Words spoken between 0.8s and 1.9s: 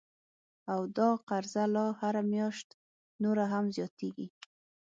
دا قرضه لا